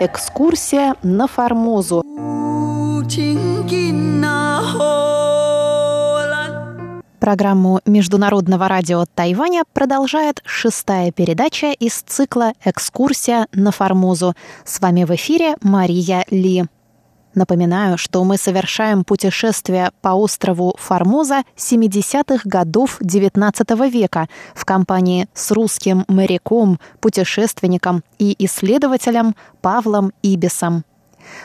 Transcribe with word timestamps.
экскурсия 0.00 0.94
на 1.02 1.28
Формозу. 1.28 2.02
Программу 7.20 7.80
Международного 7.84 8.66
радио 8.66 9.04
Тайваня 9.14 9.64
продолжает 9.74 10.40
шестая 10.46 11.12
передача 11.12 11.72
из 11.72 12.00
цикла 12.00 12.54
«Экскурсия 12.64 13.46
на 13.52 13.72
Формозу». 13.72 14.34
С 14.64 14.80
вами 14.80 15.04
в 15.04 15.14
эфире 15.14 15.56
Мария 15.60 16.24
Ли. 16.30 16.64
Напоминаю, 17.34 17.96
что 17.96 18.22
мы 18.24 18.36
совершаем 18.36 19.04
путешествие 19.04 19.92
по 20.02 20.10
острову 20.10 20.74
Формоза 20.78 21.44
70-х 21.56 22.42
годов 22.44 23.00
XIX 23.00 23.88
века 23.88 24.28
в 24.54 24.64
компании 24.64 25.28
с 25.32 25.52
русским 25.52 26.04
моряком, 26.08 26.80
путешественником 27.00 28.02
и 28.18 28.34
исследователем 28.38 29.36
Павлом 29.60 30.12
Ибисом. 30.22 30.84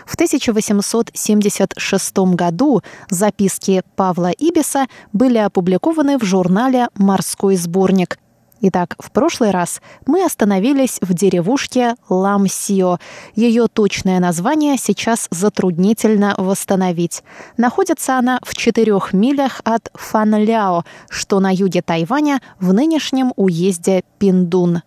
В 0.07 0.15
1876 0.15 2.17
году 2.33 2.81
записки 3.09 3.83
Павла 3.95 4.31
Ибиса 4.31 4.87
были 5.13 5.37
опубликованы 5.37 6.17
в 6.17 6.23
журнале 6.23 6.87
«Морской 6.95 7.57
сборник», 7.57 8.17
Итак, 8.61 8.95
в 8.99 9.11
прошлый 9.11 9.51
раз 9.51 9.81
мы 10.05 10.23
остановились 10.23 10.99
в 11.01 11.13
деревушке 11.13 11.95
Ламсио. 12.09 12.99
Ее 13.35 13.67
точное 13.67 14.19
название 14.19 14.77
сейчас 14.77 15.27
затруднительно 15.29 16.35
восстановить. 16.37 17.23
Находится 17.57 18.17
она 18.17 18.39
в 18.43 18.55
четырех 18.55 19.13
милях 19.13 19.61
от 19.65 19.91
Фанляо, 19.93 20.85
что 21.09 21.39
на 21.39 21.53
юге 21.53 21.81
Тайваня 21.81 22.41
в 22.59 22.73
нынешнем 22.73 23.33
уезде 23.35 24.03
Пиндун. 24.19 24.81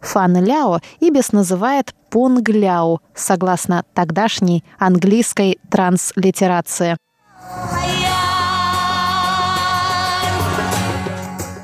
Фанляо 0.00 0.80
Ибис 0.98 1.32
называет 1.32 1.94
Понгляо, 2.10 2.98
согласно 3.14 3.84
тогдашней 3.94 4.64
английской 4.78 5.58
транслитерации. 5.70 6.96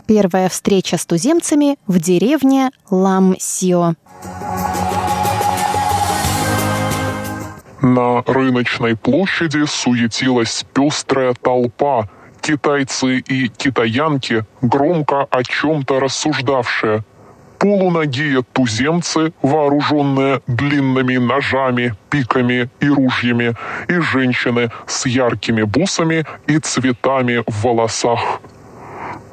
Первая 0.06 0.48
встреча 0.48 0.98
с 0.98 1.04
туземцами 1.04 1.78
в 1.88 1.98
деревне 1.98 2.70
Ламсио. 2.90 3.94
На 7.82 8.22
рыночной 8.22 8.96
площади 8.96 9.64
суетилась 9.66 10.64
пестрая 10.72 11.34
толпа, 11.34 12.08
китайцы 12.40 13.18
и 13.18 13.48
китаянки, 13.48 14.44
громко 14.62 15.24
о 15.24 15.42
чем-то 15.42 15.98
рассуждавшие. 15.98 17.02
Полуногие 17.58 18.44
туземцы, 18.52 19.32
вооруженные 19.42 20.40
длинными 20.46 21.16
ножами, 21.16 21.94
пиками 22.10 22.68
и 22.80 22.88
ружьями, 22.88 23.56
и 23.88 23.98
женщины 23.98 24.70
с 24.86 25.06
яркими 25.06 25.62
бусами 25.62 26.24
и 26.46 26.58
цветами 26.58 27.42
в 27.46 27.62
волосах– 27.64 28.40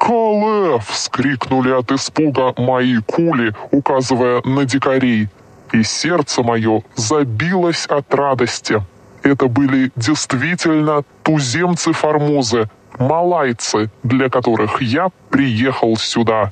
«Кале!»— 0.03 0.79
вскрикнули 0.89 1.71
от 1.71 1.91
испуга 1.91 2.53
мои 2.57 2.97
кули, 2.97 3.53
указывая 3.71 4.41
на 4.43 4.65
дикарей. 4.65 5.29
И 5.71 5.83
сердце 5.83 6.43
мое 6.43 6.83
забилось 6.95 7.85
от 7.85 8.13
радости. 8.13 8.81
Это 9.23 9.47
были 9.47 9.91
действительно 9.95 11.03
туземцы 11.23 11.93
Формозы, 11.93 12.69
малайцы, 12.99 13.89
для 14.03 14.29
которых 14.29 14.81
я 14.81 15.07
приехал 15.29 15.95
сюда. 15.95 16.51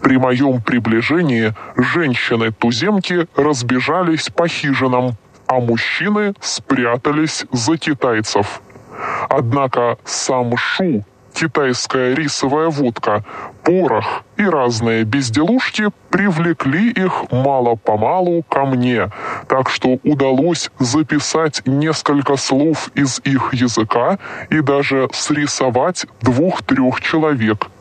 При 0.00 0.16
моем 0.16 0.62
приближении 0.62 1.52
женщины-туземки 1.76 3.26
разбежались 3.36 4.30
по 4.30 4.48
хижинам, 4.48 5.16
а 5.46 5.60
мужчины 5.60 6.32
спрятались 6.40 7.44
за 7.52 7.76
китайцев. 7.76 8.62
Однако 9.28 9.98
сам 10.04 10.56
Шу 10.56 11.04
китайская 11.34 12.14
рисовая 12.14 12.68
водка, 12.68 13.24
порох 13.62 14.22
и 14.36 14.44
разные 14.44 15.04
безделушки 15.04 15.90
привлекли 16.08 16.90
их 16.90 17.30
мало-помалу 17.30 18.42
ко 18.44 18.64
мне, 18.64 19.10
так 19.48 19.68
что 19.68 19.98
удалось 20.04 20.70
записать 20.78 21.62
несколько 21.66 22.36
слов 22.36 22.90
из 22.94 23.20
их 23.24 23.52
языка 23.52 24.18
и 24.50 24.60
даже 24.60 25.08
срисовать 25.12 26.06
двух-трех 26.22 27.00
человек– 27.00 27.68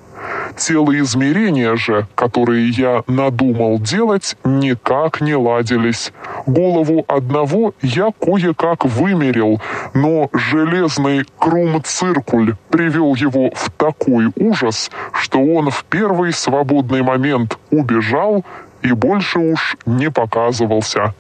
Телоизмерения 0.58 1.76
же, 1.76 2.08
которые 2.16 2.70
я 2.70 3.04
надумал 3.08 3.80
делать, 3.80 4.36
никак 4.44 5.22
не 5.22 5.36
ладились. 5.36 6.12
Голову 6.46 7.06
одного 7.08 7.74
я 7.82 8.12
кое-как 8.20 8.86
вымерил, 8.86 9.62
но 9.94 10.30
железный 10.34 11.26
крум-циркуль 11.40 12.56
привел 12.70 13.16
его 13.16 13.52
в 13.54 13.70
такой 13.72 14.32
ужас, 14.36 14.92
что 15.14 15.40
он 15.40 15.70
в 15.70 15.86
первый 15.86 16.34
свободный 16.34 17.02
момент 17.02 17.58
убежал 17.72 18.44
и 18.82 18.92
больше 18.92 19.40
уж 19.40 19.78
не 19.86 20.12
показывался. 20.12 21.14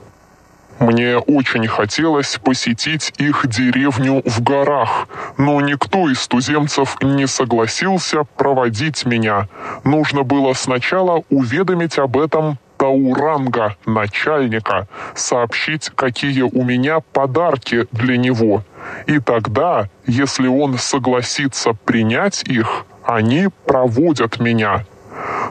Мне 0.79 1.17
очень 1.17 1.67
хотелось 1.67 2.39
посетить 2.43 3.13
их 3.17 3.47
деревню 3.47 4.21
в 4.25 4.41
горах, 4.41 5.07
но 5.37 5.61
никто 5.61 6.09
из 6.09 6.27
туземцев 6.27 6.97
не 7.01 7.27
согласился 7.27 8.23
проводить 8.23 9.05
меня. 9.05 9.47
Нужно 9.83 10.23
было 10.23 10.53
сначала 10.53 11.23
уведомить 11.29 11.97
об 11.99 12.17
этом 12.17 12.57
Тауранга, 12.77 13.77
начальника, 13.85 14.87
сообщить, 15.15 15.89
какие 15.95 16.41
у 16.41 16.63
меня 16.63 16.99
подарки 16.99 17.87
для 17.91 18.17
него. 18.17 18.63
И 19.05 19.19
тогда, 19.19 19.89
если 20.05 20.47
он 20.47 20.77
согласится 20.77 21.73
принять 21.73 22.43
их, 22.43 22.85
они 23.05 23.49
проводят 23.65 24.39
меня 24.39 24.85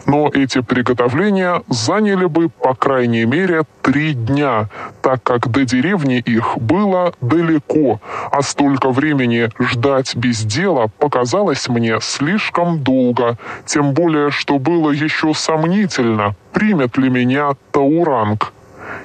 но 0.06 0.30
эти 0.32 0.60
приготовления 0.60 1.62
заняли 1.68 2.26
бы 2.26 2.48
по 2.48 2.74
крайней 2.74 3.24
мере 3.24 3.62
три 3.82 4.14
дня, 4.14 4.68
так 5.00 5.22
как 5.22 5.50
до 5.50 5.64
деревни 5.64 6.18
их 6.18 6.58
было 6.58 7.12
далеко, 7.20 8.00
а 8.30 8.42
столько 8.42 8.90
времени 8.90 9.50
ждать 9.58 10.16
без 10.16 10.42
дела 10.44 10.88
показалось 10.98 11.68
мне 11.68 11.98
слишком 12.00 12.82
долго, 12.82 13.36
тем 13.66 13.92
более, 13.92 14.30
что 14.30 14.58
было 14.58 14.90
еще 14.90 15.34
сомнительно, 15.34 16.34
примет 16.52 16.96
ли 16.96 17.08
меня 17.08 17.52
Тауранг. 17.70 18.52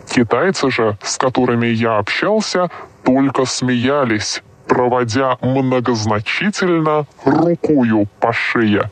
Китайцы 0.09 0.72
же, 0.72 0.97
с 1.02 1.18
которыми 1.18 1.68
я 1.68 1.97
общался, 1.97 2.69
только 3.03 3.46
смеялись, 3.46 4.41
проводя 4.68 5.38
многозначительно 5.41 7.06
рукою 7.24 8.07
по 8.19 8.34
шее. 8.34 8.90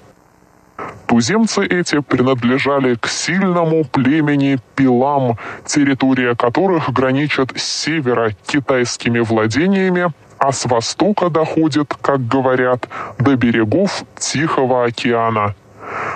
Туземцы 1.07 1.63
эти 1.66 1.99
принадлежали 1.99 2.95
к 2.95 3.07
сильному 3.07 3.83
племени 3.83 4.57
Пилам, 4.75 5.38
территория 5.66 6.35
которых 6.35 6.91
граничит 6.91 7.51
с 7.55 7.63
севера 7.63 8.31
китайскими 8.47 9.19
владениями, 9.19 10.11
а 10.39 10.51
с 10.51 10.65
востока 10.65 11.29
доходит, 11.29 11.94
как 12.01 12.27
говорят, 12.27 12.88
до 13.19 13.35
берегов 13.35 14.03
Тихого 14.17 14.85
океана. 14.85 15.55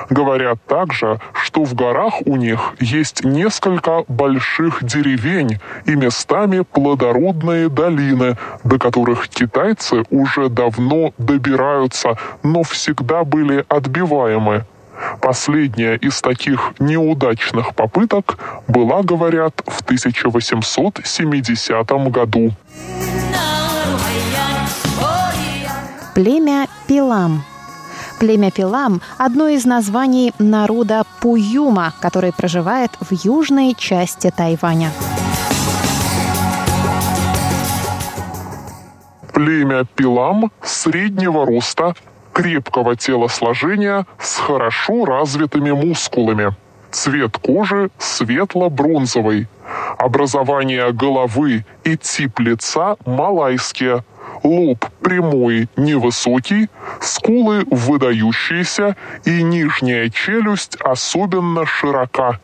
Говорят 0.10 0.58
также, 0.66 1.20
что 1.34 1.64
в 1.64 1.76
горах 1.76 2.16
у 2.26 2.36
них 2.36 2.74
есть 2.80 3.24
несколько 3.24 4.04
больших 4.08 4.84
деревень 4.84 5.60
и 5.86 5.96
местами 5.96 6.62
плодородные 6.62 7.70
долины, 7.70 8.36
до 8.64 8.80
которых 8.80 9.30
китайцы 9.30 10.04
уже 10.10 10.50
давно 10.50 11.14
добираются, 11.20 12.18
но 12.42 12.64
всегда 12.64 13.24
были 13.24 13.64
отбиваемы. 13.70 14.66
Последняя 15.30 15.96
из 15.98 16.22
таких 16.22 16.74
неудачных 16.80 17.76
попыток 17.76 18.40
была, 18.68 19.04
говорят, 19.04 19.62
в 19.68 19.82
1870 19.82 21.92
году. 22.12 22.52
Племя 26.16 26.68
Пилам 26.88 27.44
Племя 28.20 28.50
Пилам– 28.50 29.02
одно 29.20 29.50
из 29.50 29.66
названий 29.66 30.34
народа 30.40 31.04
Пуюма, 31.22 31.94
который 32.02 32.34
проживает 32.34 32.90
в 33.00 33.14
южной 33.24 33.76
части 33.78 34.34
Тайваня. 34.36 34.92
Племя 39.32 39.86
Пилам 39.96 40.52
среднего 40.64 41.46
роста, 41.46 41.94
крепкого 42.40 42.96
телосложения 42.96 44.06
с 44.18 44.38
хорошо 44.38 45.04
развитыми 45.04 45.72
мускулами. 45.72 46.56
Цвет 46.90 47.38
кожи 47.38 47.90
светло-бронзовый. 47.98 49.48
Образование 49.98 50.94
головы 50.94 51.66
и 51.84 51.98
тип 51.98 52.40
лица 52.40 52.96
малайские– 53.06 54.06
лоб 54.44 54.86
прямой, 55.02 55.68
невысокий, 55.76 56.70
скулы 57.02 57.66
выдающиеся 57.70 58.96
и 59.26 59.44
нижняя 59.44 60.10
челюсть 60.10 60.78
особенно 60.78 61.66
широка. 61.66 62.40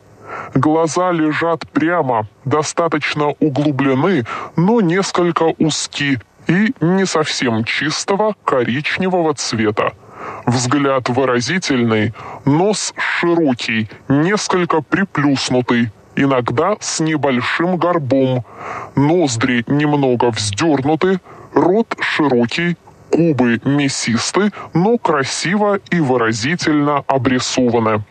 Глаза 0.54 1.10
лежат 1.10 1.66
прямо, 1.70 2.26
достаточно 2.44 3.28
углублены, 3.40 4.24
но 4.56 4.82
несколько 4.82 5.54
узки 5.58 6.20
и 6.46 6.74
не 6.80 7.06
совсем 7.06 7.64
чистого 7.64 8.34
коричневого 8.44 9.34
цвета. 9.34 9.92
Взгляд 10.46 11.08
выразительный, 11.08 12.12
нос 12.44 12.94
широкий, 12.96 13.88
несколько 14.08 14.80
приплюснутый, 14.80 15.90
иногда 16.14 16.76
с 16.80 17.00
небольшим 17.00 17.76
горбом, 17.76 18.44
ноздри 18.94 19.64
немного 19.66 20.30
вздернуты, 20.30 21.20
рот 21.52 21.94
широкий, 22.00 22.76
губы 23.10 23.60
мясисты, 23.64 24.52
но 24.74 24.98
красиво 24.98 25.80
и 25.90 26.00
выразительно 26.00 27.04
обрисованы. 27.06 28.02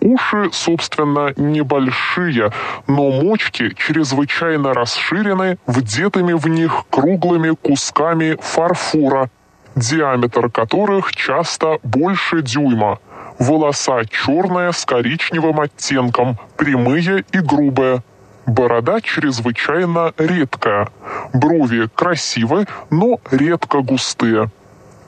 Уши, 0.00 0.48
собственно, 0.52 1.32
небольшие, 1.36 2.52
но 2.86 3.10
мочки 3.10 3.74
чрезвычайно 3.74 4.72
расширены 4.72 5.58
вдетыми 5.66 6.32
в 6.32 6.48
них 6.48 6.84
круглыми 6.88 7.50
кусками 7.50 8.38
фарфора, 8.40 9.30
диаметр 9.76 10.50
которых 10.50 11.14
часто 11.14 11.78
больше 11.82 12.40
дюйма. 12.40 12.98
Волоса 13.38 14.02
черная 14.10 14.72
с 14.72 14.84
коричневым 14.86 15.60
оттенком, 15.60 16.38
прямые 16.56 17.24
и 17.32 17.38
грубые. 17.38 18.02
Борода 18.46 19.00
чрезвычайно 19.00 20.12
редкая. 20.16 20.88
Брови 21.34 21.88
красивы, 21.94 22.66
но 22.90 23.20
редко 23.30 23.80
густые. 23.80 24.50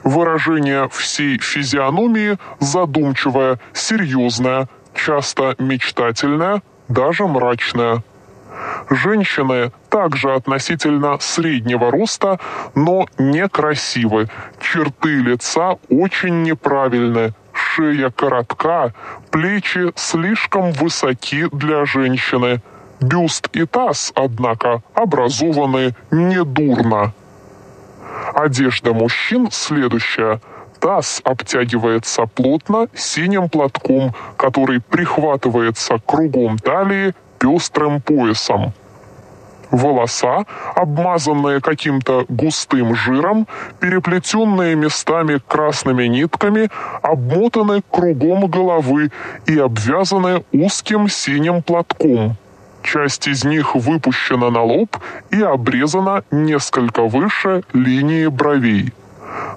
Выражение 0.04 0.88
всей 0.90 1.38
физиономии 1.38 2.36
задумчивое, 2.58 3.58
серьезное, 3.72 4.68
часто 4.94 5.54
мечтательная, 5.58 6.62
даже 6.88 7.26
мрачная. 7.26 8.02
Женщины 8.90 9.72
также 9.88 10.34
относительно 10.34 11.18
среднего 11.20 11.90
роста, 11.90 12.38
но 12.74 13.06
некрасивы. 13.18 14.28
Черты 14.60 15.16
лица 15.16 15.78
очень 15.88 16.42
неправильны. 16.42 17.32
Шея 17.52 18.10
коротка, 18.10 18.92
плечи 19.30 19.92
слишком 19.94 20.72
высоки 20.72 21.48
для 21.52 21.84
женщины. 21.84 22.62
Бюст 23.00 23.48
и 23.52 23.64
таз, 23.64 24.12
однако, 24.14 24.82
образованы 24.94 25.94
недурно. 26.10 27.12
Одежда 28.34 28.92
мужчин 28.92 29.48
следующая– 29.50 30.40
Таз 30.82 31.20
обтягивается 31.22 32.26
плотно 32.26 32.88
синим 32.92 33.48
платком, 33.48 34.12
который 34.36 34.80
прихватывается 34.80 36.00
кругом 36.04 36.58
талии 36.58 37.14
пестрым 37.38 38.00
поясом. 38.00 38.72
Волоса, 39.70 40.44
обмазанные 40.74 41.60
каким-то 41.60 42.26
густым 42.28 42.96
жиром, 42.96 43.46
переплетенные 43.78 44.74
местами 44.74 45.40
красными 45.46 46.06
нитками, 46.06 46.68
обмотаны 47.00 47.82
кругом 47.88 48.48
головы 48.48 49.12
и 49.46 49.56
обвязаны 49.56 50.44
узким 50.50 51.08
синим 51.08 51.62
платком. 51.62 52.36
Часть 52.82 53.28
из 53.28 53.44
них 53.44 53.76
выпущена 53.76 54.50
на 54.50 54.64
лоб 54.64 54.96
и 55.30 55.40
обрезана 55.40 56.24
несколько 56.32 57.04
выше 57.04 57.62
линии 57.72 58.26
бровей. 58.26 58.92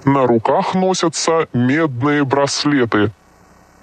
На 0.04 0.26
руках 0.26 0.74
носятся 0.74 1.48
медные 1.52 2.24
браслеты. 2.24 3.10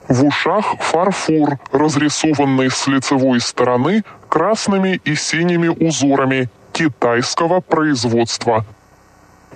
В 0.08 0.26
ушах 0.26 0.76
фарфор, 0.80 1.60
разрисованный 1.72 2.70
с 2.70 2.88
лицевой 2.88 3.40
стороны 3.40 4.04
красными 4.30 5.00
и 5.06 5.16
синими 5.16 5.68
узорами 5.68 6.50
китайского 6.72 7.62
производства. 7.62 8.66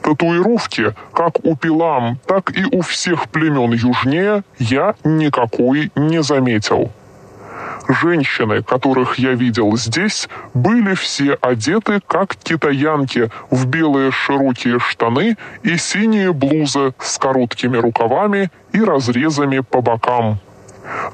Татуировки, 0.02 0.94
как 1.14 1.44
у 1.44 1.56
пилам, 1.56 2.20
так 2.26 2.56
и 2.56 2.64
у 2.66 2.82
всех 2.82 3.30
племен 3.30 3.74
южнее, 3.74 4.44
я 4.60 4.96
никакой 5.04 5.92
не 5.96 6.24
заметил. 6.24 6.92
Женщины, 7.88 8.64
которых 8.64 9.18
я 9.18 9.32
видел 9.34 9.78
здесь, 9.78 10.28
были 10.54 10.94
все 10.94 11.38
одеты 11.40 12.02
как 12.06 12.36
китаянки 12.36 13.30
в 13.50 13.66
белые 13.66 14.12
широкие 14.12 14.80
штаны 14.80 15.38
и 15.64 15.78
синие 15.78 16.34
блузы 16.34 16.94
с 17.00 17.18
короткими 17.18 17.78
рукавами 17.78 18.52
и 18.74 18.82
разрезами 18.82 19.60
по 19.60 19.82
бокам. 19.82 20.40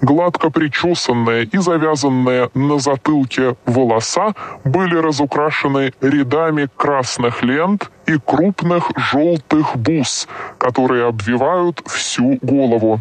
Гладко 0.02 0.50
причесанные 0.50 1.46
и 1.46 1.58
завязанные 1.58 2.50
на 2.54 2.80
затылке 2.80 3.56
волоса 3.66 4.34
были 4.64 4.96
разукрашены 4.96 5.94
рядами 6.02 6.70
красных 6.76 7.44
лент 7.44 7.90
и 8.06 8.18
крупных 8.18 8.92
желтых 8.96 9.76
бус, 9.76 10.28
которые 10.58 11.08
обвивают 11.08 11.82
всю 11.86 12.38
голову. 12.42 13.00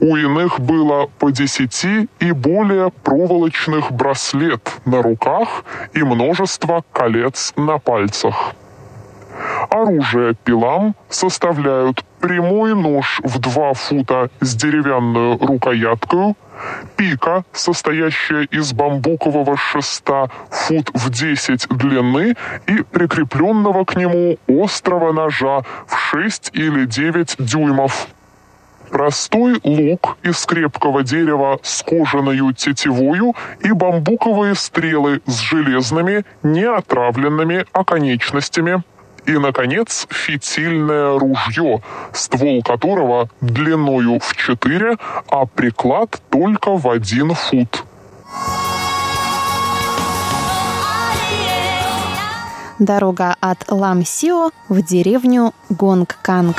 У 0.00 0.16
иных 0.16 0.60
было 0.60 1.06
по 1.18 1.30
десяти 1.30 2.08
и 2.20 2.32
более 2.32 2.90
проволочных 2.90 3.92
браслет 3.92 4.70
на 4.84 5.02
руках 5.02 5.64
и 5.94 6.02
множество 6.02 6.84
колец 6.92 7.54
на 7.56 7.78
пальцах. 7.78 8.52
Оружие 9.70 10.34
пилам 10.44 10.94
составляют 11.08 12.04
прямой 12.20 12.74
нож 12.74 13.20
в 13.22 13.38
два 13.38 13.72
фута 13.74 14.30
с 14.40 14.54
деревянную 14.54 15.38
рукояткой, 15.38 16.34
пика, 16.96 17.44
состоящая 17.52 18.44
из 18.44 18.72
бамбукового 18.72 19.56
шеста 19.56 20.30
фут 20.50 20.90
в 20.94 21.10
10 21.10 21.68
длины 21.70 22.34
и 22.66 22.82
прикрепленного 22.82 23.84
к 23.84 23.96
нему 23.96 24.38
острого 24.48 25.12
ножа 25.12 25.62
в 25.86 25.98
6 25.98 26.50
или 26.54 26.86
9 26.86 27.36
дюймов. 27.38 28.08
Простой 28.90 29.60
лук 29.64 30.16
из 30.22 30.44
крепкого 30.46 31.02
дерева 31.02 31.58
с 31.62 31.82
кожаной 31.82 32.54
тетивою 32.54 33.34
и 33.60 33.72
бамбуковые 33.72 34.54
стрелы 34.54 35.20
с 35.26 35.40
железными, 35.40 36.24
неотравленными 36.42 37.66
оконечностями. 37.72 38.82
И, 39.26 39.32
наконец, 39.38 40.06
фитильное 40.08 41.18
ружье, 41.18 41.82
ствол 42.12 42.62
которого 42.62 43.28
длиною 43.40 44.20
в 44.20 44.36
4, 44.36 44.96
а 45.28 45.46
приклад 45.46 46.22
только 46.30 46.76
в 46.76 46.88
один 46.88 47.34
фут. 47.34 47.84
Дорога 52.78 53.34
от 53.40 53.64
Ламсио 53.68 54.50
в 54.68 54.82
деревню 54.82 55.52
Гонгканг. 55.70 56.56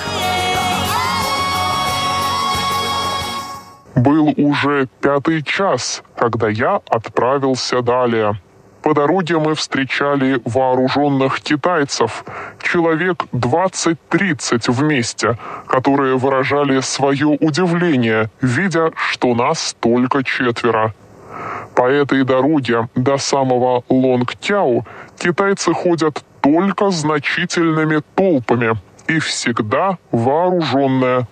Был 3.97 4.31
уже 4.37 4.87
пятый 5.01 5.41
час, 5.41 6.03
когда 6.15 6.49
я 6.49 6.81
отправился 6.87 7.81
далее. 7.81 8.39
По 8.83 8.93
дороге 8.93 9.39
мы 9.39 9.55
встречали 9.55 10.39
вооруженных 10.45 11.41
китайцев, 11.41 12.23
человек 12.61 13.25
20-30 13.33 14.71
вместе, 14.71 15.39
которые 15.65 16.15
выражали 16.15 16.79
свое 16.81 17.25
удивление, 17.25 18.29
видя, 18.39 18.91
что 18.95 19.33
нас 19.33 19.75
только 19.79 20.23
четверо. 20.23 20.93
По 21.73 21.89
этой 21.89 22.23
дороге 22.23 22.89
до 22.93 23.17
самого 23.17 23.83
Лонгтяу 23.89 24.85
китайцы 25.17 25.73
ходят 25.73 26.23
только 26.41 26.91
значительными 26.91 28.03
толпами 28.13 28.77
и 29.07 29.17
всегда 29.17 29.97
вооруженные, 30.11 31.25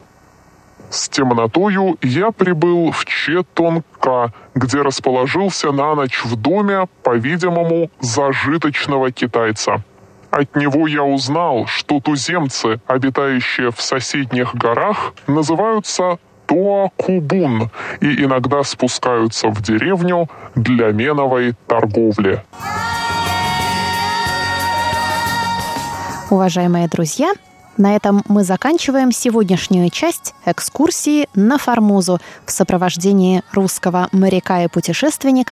с 0.90 1.10
темнотою 1.10 1.98
я 2.02 2.32
прибыл 2.32 2.92
в 2.92 3.06
Четонка, 3.06 4.34
где 4.54 4.82
расположился 4.82 5.72
на 5.72 5.96
ночь 5.96 6.24
в 6.24 6.36
доме, 6.36 6.88
по-видимому, 7.04 7.90
зажиточного 8.00 9.12
китайца. 9.12 9.84
От 10.32 10.56
него 10.56 10.88
я 10.88 11.04
узнал, 11.04 11.66
что 11.66 12.00
туземцы, 12.00 12.80
обитающие 12.88 13.72
в 13.72 13.82
соседних 13.82 14.54
горах, 14.56 15.14
называются 15.28 16.20
Туакубун 16.46 17.72
и 18.02 18.24
иногда 18.24 18.64
спускаются 18.64 19.48
в 19.48 19.62
деревню 19.62 20.30
для 20.56 20.92
меновой 20.92 21.54
торговли. 21.68 22.44
Уважаемые 26.30 26.88
друзья, 26.88 27.34
на 27.78 27.96
этом 27.96 28.24
мы 28.28 28.44
заканчиваем 28.44 29.12
сегодняшнюю 29.12 29.90
часть 29.90 30.34
экскурсии 30.46 31.28
на 31.36 31.58
Формозу 31.58 32.20
в 32.46 32.52
сопровождении 32.52 33.44
русского 33.52 34.08
моряка 34.12 34.64
и 34.64 34.68
путешественника 34.68 35.36